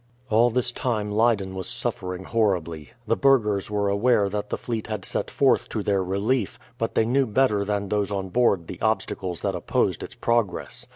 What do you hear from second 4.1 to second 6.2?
that the fleet had set forth to their